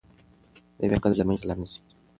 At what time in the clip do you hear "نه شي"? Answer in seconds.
1.63-1.79